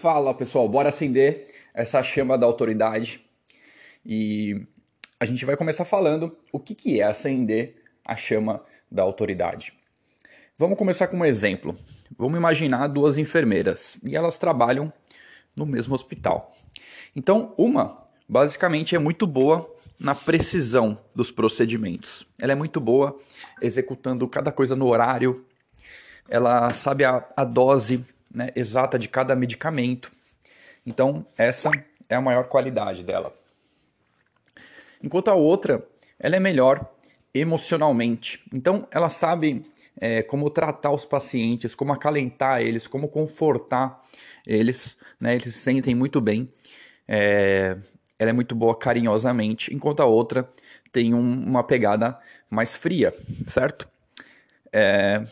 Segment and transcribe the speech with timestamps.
[0.00, 3.20] Fala pessoal, bora acender essa chama da autoridade
[4.06, 4.64] e
[5.18, 9.72] a gente vai começar falando o que, que é acender a chama da autoridade.
[10.56, 11.76] Vamos começar com um exemplo.
[12.16, 14.92] Vamos imaginar duas enfermeiras e elas trabalham
[15.56, 16.56] no mesmo hospital.
[17.16, 19.68] Então, uma basicamente é muito boa
[19.98, 22.24] na precisão dos procedimentos.
[22.40, 23.18] Ela é muito boa
[23.60, 25.44] executando cada coisa no horário,
[26.28, 30.10] ela sabe a, a dose né, exata de cada medicamento.
[30.86, 31.70] Então, essa
[32.08, 33.34] é a maior qualidade dela.
[35.02, 35.86] Enquanto a outra,
[36.18, 36.90] ela é melhor
[37.32, 38.42] emocionalmente.
[38.52, 39.62] Então, ela sabe
[40.00, 44.02] é, como tratar os pacientes, como acalentar eles, como confortar
[44.46, 44.96] eles.
[45.20, 46.52] Né, eles se sentem muito bem.
[47.06, 47.76] É,
[48.18, 50.48] ela é muito boa carinhosamente, enquanto a outra
[50.90, 52.18] tem um, uma pegada
[52.50, 53.14] mais fria,
[53.46, 53.88] certo?
[54.72, 55.24] É,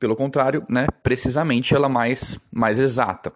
[0.00, 3.32] pelo contrário, né, precisamente ela mais, mais exata.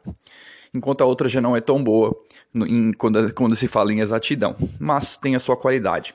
[0.72, 2.12] Enquanto a outra já não é tão boa
[2.52, 6.14] no, em, quando, quando se fala em exatidão, mas tem a sua qualidade.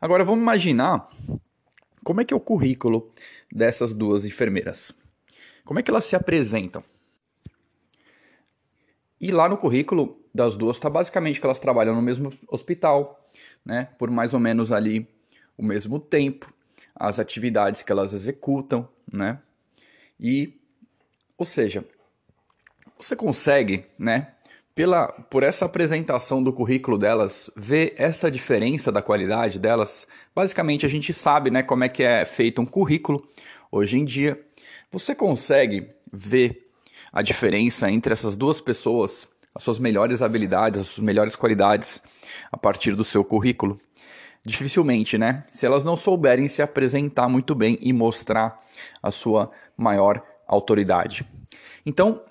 [0.00, 1.06] Agora vamos imaginar
[2.02, 3.12] como é que é o currículo
[3.52, 4.92] dessas duas enfermeiras.
[5.62, 6.82] Como é que elas se apresentam?
[9.20, 13.28] E lá no currículo das duas está basicamente que elas trabalham no mesmo hospital,
[13.64, 15.06] né, por mais ou menos ali
[15.58, 16.50] o mesmo tempo,
[16.94, 19.38] as atividades que elas executam, né,
[20.20, 20.60] e,
[21.38, 21.84] ou seja,
[22.98, 24.34] você consegue, né,
[24.74, 30.06] pela, por essa apresentação do currículo delas, ver essa diferença da qualidade delas.
[30.34, 33.26] Basicamente, a gente sabe, né, como é que é feito um currículo
[33.72, 34.38] hoje em dia.
[34.90, 36.66] Você consegue ver
[37.12, 42.00] a diferença entre essas duas pessoas, as suas melhores habilidades, as suas melhores qualidades
[42.52, 43.80] a partir do seu currículo?
[44.44, 45.44] Dificilmente, né?
[45.52, 48.60] Se elas não souberem se apresentar muito bem e mostrar
[49.02, 51.26] a sua maior autoridade.
[51.84, 52.22] Então,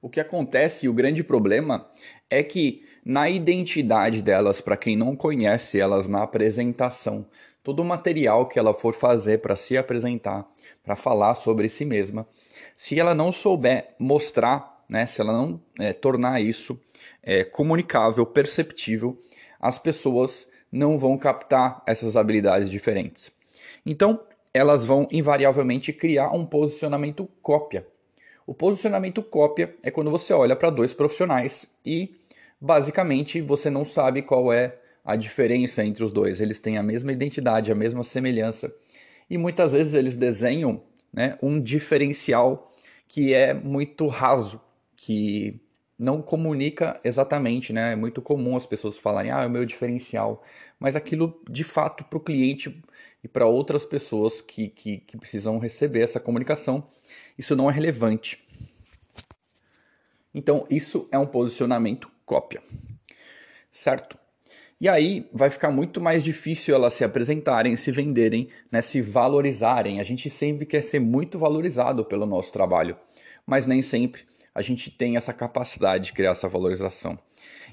[0.00, 1.90] o que acontece e o grande problema
[2.30, 7.26] é que na identidade delas, para quem não conhece elas na apresentação,
[7.62, 10.46] todo o material que ela for fazer para se apresentar,
[10.82, 12.26] para falar sobre si mesma,
[12.76, 16.80] se ela não souber mostrar, né, se ela não é, tornar isso
[17.22, 19.20] é, comunicável, perceptível,
[19.60, 23.32] as pessoas não vão captar essas habilidades diferentes.
[23.84, 24.20] Então,
[24.52, 27.86] elas vão invariavelmente criar um posicionamento cópia.
[28.46, 32.16] O posicionamento cópia é quando você olha para dois profissionais e
[32.60, 36.40] basicamente você não sabe qual é a diferença entre os dois.
[36.40, 38.72] Eles têm a mesma identidade, a mesma semelhança
[39.28, 40.82] e muitas vezes eles desenham
[41.12, 42.72] né, um diferencial
[43.06, 44.60] que é muito raso,
[44.96, 45.60] que
[45.98, 47.92] não comunica exatamente, né?
[47.92, 50.44] É muito comum as pessoas falarem, ah, é o meu diferencial.
[50.78, 52.80] Mas aquilo, de fato, para o cliente
[53.22, 56.88] e para outras pessoas que, que, que precisam receber essa comunicação,
[57.36, 58.38] isso não é relevante.
[60.32, 62.62] Então, isso é um posicionamento cópia,
[63.72, 64.16] certo?
[64.80, 69.98] E aí vai ficar muito mais difícil elas se apresentarem, se venderem, né, se valorizarem.
[69.98, 72.96] A gente sempre quer ser muito valorizado pelo nosso trabalho,
[73.44, 74.24] mas nem sempre
[74.58, 77.16] a gente tem essa capacidade de criar essa valorização.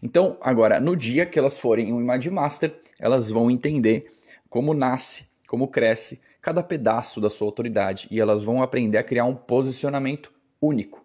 [0.04, 4.14] Então, agora, no dia que elas forem um Image Master, elas vão entender
[4.48, 9.26] como nasce, como cresce cada pedaço da sua autoridade e elas vão aprender a criar
[9.26, 10.32] um posicionamento
[10.62, 11.04] único.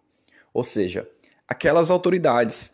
[0.52, 1.08] Ou seja,
[1.48, 2.70] aquelas autoridades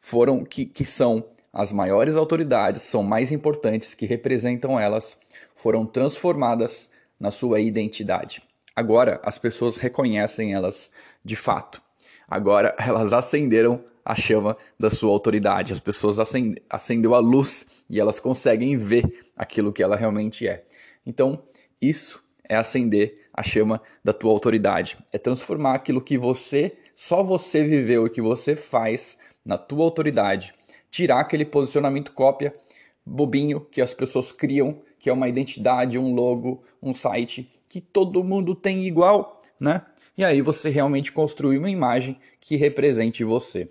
[0.00, 5.18] foram que, que são as maiores autoridades, são mais importantes, que representam elas,
[5.54, 6.88] foram transformadas
[7.20, 8.42] na sua identidade.
[8.74, 10.90] Agora as pessoas reconhecem elas
[11.22, 11.84] de fato.
[12.28, 15.72] Agora elas acenderam a chama da sua autoridade.
[15.72, 19.04] As pessoas acend acendeu a luz e elas conseguem ver
[19.36, 20.64] aquilo que ela realmente é.
[21.04, 21.42] Então,
[21.80, 24.96] isso é acender a chama da tua autoridade.
[25.12, 30.54] É transformar aquilo que você, só você viveu e que você faz na tua autoridade.
[30.90, 32.54] Tirar aquele posicionamento cópia
[33.04, 38.24] bobinho que as pessoas criam, que é uma identidade, um logo, um site que todo
[38.24, 39.82] mundo tem igual, né?
[40.16, 43.68] E aí você realmente construir uma imagem que represente você.